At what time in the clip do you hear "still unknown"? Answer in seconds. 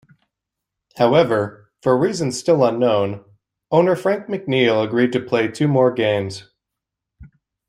2.31-3.23